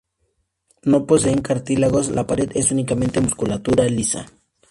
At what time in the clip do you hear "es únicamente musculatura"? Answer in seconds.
2.55-3.83